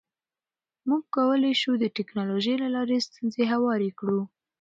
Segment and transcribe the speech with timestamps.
[0.87, 4.19] موږ کولی شو د ټکنالوژۍ له لارې ستونزې هوارې کړو.